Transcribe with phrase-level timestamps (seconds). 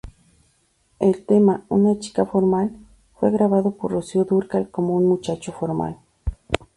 [0.97, 2.75] El tema "Una chica formal"
[3.13, 5.99] fue grabado por Rocío Dúrcal como "Un muchacho formal".